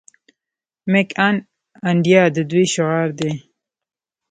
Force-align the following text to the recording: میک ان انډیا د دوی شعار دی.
میک 0.91 1.09
ان 1.25 1.35
انډیا 1.87 2.23
د 2.35 2.37
دوی 2.49 2.65
شعار 2.73 3.09
دی. 3.19 3.31